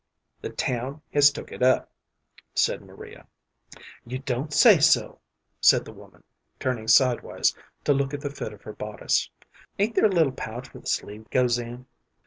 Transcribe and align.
"The 0.41 0.49
town 0.49 1.03
has 1.13 1.29
took 1.29 1.51
it 1.51 1.61
up," 1.61 1.91
said 2.55 2.81
Maria. 2.81 3.27
"You 4.03 4.17
don't 4.17 4.51
say 4.51 4.79
so," 4.79 5.19
said 5.59 5.85
the 5.85 5.93
woman, 5.93 6.23
turning 6.59 6.87
sidewise 6.87 7.55
to 7.83 7.93
look 7.93 8.11
at 8.11 8.21
the 8.21 8.31
fit 8.31 8.51
of 8.51 8.63
her 8.63 8.73
bodice. 8.73 9.29
"Ain't 9.77 9.93
there 9.93 10.05
a 10.05 10.09
little 10.09 10.31
pouch 10.31 10.73
where 10.73 10.81
the 10.81 10.87
sleeve 10.87 11.29
goes 11.29 11.59
in?" 11.59 11.85